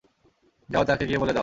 যাও 0.69 0.83
তাকে 0.83 1.03
গিয়ে 1.05 1.19
বলে 1.19 1.33
দাও। 1.33 1.39